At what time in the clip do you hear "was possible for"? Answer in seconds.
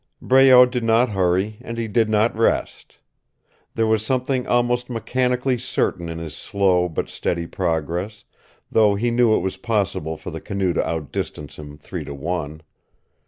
9.41-10.31